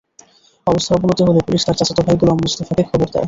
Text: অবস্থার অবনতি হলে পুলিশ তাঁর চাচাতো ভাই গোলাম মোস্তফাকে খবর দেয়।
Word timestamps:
অবস্থার 0.67 0.97
অবনতি 0.97 1.21
হলে 1.23 1.41
পুলিশ 1.47 1.61
তাঁর 1.63 1.77
চাচাতো 1.79 2.01
ভাই 2.03 2.15
গোলাম 2.19 2.37
মোস্তফাকে 2.39 2.83
খবর 2.89 3.07
দেয়। 3.07 3.19